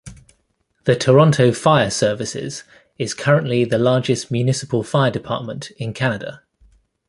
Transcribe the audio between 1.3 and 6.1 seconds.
Fire Services is currently the largest municipal fire department in